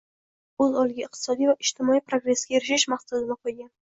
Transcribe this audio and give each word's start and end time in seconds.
Davlat 0.01 0.63
oʻz 0.69 0.77
oldiga 0.83 1.03
iqtisodiy 1.09 1.49
va 1.49 1.53
ijtimoiy 1.65 2.01
progressga 2.07 2.57
erishish 2.61 2.87
maqsadini 2.95 3.39
qoʻygan 3.43 3.71